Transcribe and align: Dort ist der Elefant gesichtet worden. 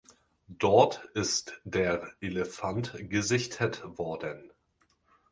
Dort 0.47 1.05
ist 1.13 1.61
der 1.63 2.11
Elefant 2.21 2.95
gesichtet 3.07 3.83
worden. 3.85 4.51